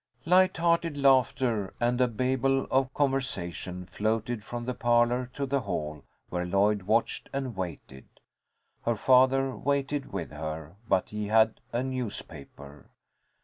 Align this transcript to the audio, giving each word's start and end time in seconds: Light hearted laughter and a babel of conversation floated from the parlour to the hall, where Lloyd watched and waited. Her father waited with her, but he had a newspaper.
Light 0.25 0.57
hearted 0.57 0.97
laughter 0.97 1.75
and 1.79 2.01
a 2.01 2.07
babel 2.07 2.63
of 2.71 2.91
conversation 2.91 3.85
floated 3.85 4.43
from 4.43 4.65
the 4.65 4.73
parlour 4.73 5.29
to 5.35 5.45
the 5.45 5.59
hall, 5.61 6.03
where 6.29 6.43
Lloyd 6.43 6.81
watched 6.81 7.29
and 7.31 7.55
waited. 7.55 8.07
Her 8.83 8.95
father 8.95 9.55
waited 9.55 10.11
with 10.11 10.31
her, 10.31 10.75
but 10.89 11.09
he 11.09 11.27
had 11.27 11.59
a 11.71 11.83
newspaper. 11.83 12.87